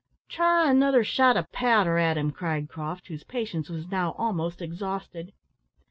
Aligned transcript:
"Try 0.27 0.67
another 0.71 1.03
shot 1.03 1.37
of 1.37 1.51
powder 1.51 1.99
at 1.99 2.17
him," 2.17 2.31
cried 2.31 2.67
Croft, 2.67 3.05
whose 3.09 3.23
patience 3.23 3.69
was 3.69 3.87
now 3.91 4.13
almost 4.17 4.59
exhausted. 4.59 5.31